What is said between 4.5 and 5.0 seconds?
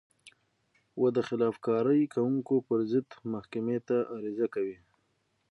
کوي.